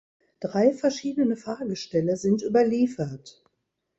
Drei 0.39 0.73
verschiedene 0.73 1.35
Fahrgestelle 1.37 2.17
sind 2.17 2.41
überliefert. 2.41 3.43